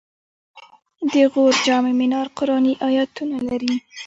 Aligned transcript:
د 1.13 1.15
غور 1.31 1.53
جام 1.65 1.85
منار 1.99 2.27
قرآني 2.37 2.73
آیتونه 2.87 3.35
لري 3.49 3.73